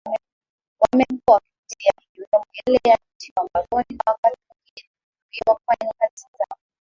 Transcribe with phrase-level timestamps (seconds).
[0.79, 4.89] wamekuwa wakipitia ikiwemo yale ya kutiwa mbaroni na wakati mwingine
[5.29, 6.57] kuzuiwa kufanya kazi zao